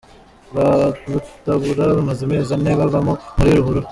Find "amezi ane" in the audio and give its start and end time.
2.27-2.71